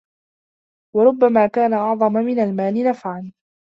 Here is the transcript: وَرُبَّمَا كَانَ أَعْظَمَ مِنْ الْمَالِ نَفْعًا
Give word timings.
وَرُبَّمَا 0.95 1.47
كَانَ 1.47 1.73
أَعْظَمَ 1.73 2.13
مِنْ 2.13 2.39
الْمَالِ 2.39 2.83
نَفْعًا 2.83 3.31